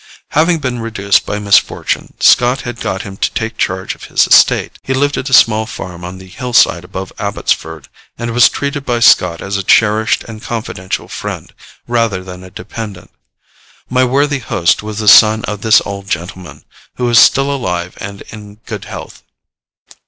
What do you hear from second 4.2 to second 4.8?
estate.